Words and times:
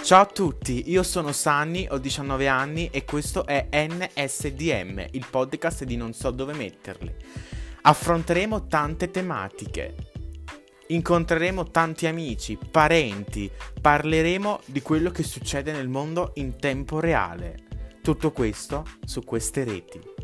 Ciao 0.00 0.22
a 0.22 0.26
tutti, 0.26 0.90
io 0.90 1.02
sono 1.02 1.32
Sanni, 1.32 1.86
ho 1.90 1.98
19 1.98 2.48
anni 2.48 2.88
e 2.90 3.04
questo 3.04 3.44
è 3.44 3.68
NSDM, 3.70 5.08
il 5.10 5.26
podcast 5.28 5.84
di 5.84 5.96
Non 5.96 6.14
so 6.14 6.30
dove 6.30 6.54
metterli. 6.54 7.14
Affronteremo 7.82 8.68
tante 8.68 9.10
tematiche, 9.10 9.94
incontreremo 10.86 11.70
tanti 11.70 12.06
amici, 12.06 12.56
parenti, 12.70 13.50
parleremo 13.80 14.60
di 14.64 14.80
quello 14.80 15.10
che 15.10 15.22
succede 15.22 15.72
nel 15.72 15.88
mondo 15.88 16.32
in 16.36 16.56
tempo 16.58 17.00
reale. 17.00 17.66
Tutto 18.00 18.32
questo 18.32 18.86
su 19.04 19.22
queste 19.24 19.64
reti. 19.64 20.17